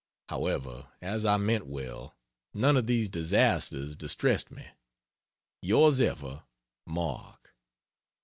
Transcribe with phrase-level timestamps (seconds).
[0.29, 2.15] However, as I meant well,
[2.55, 4.67] none of these disasters distressed me.
[5.63, 6.41] Yrs ever
[6.87, 7.53] MARK.